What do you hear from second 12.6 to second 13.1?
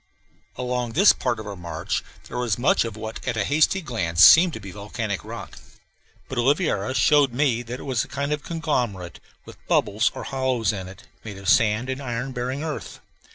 earth.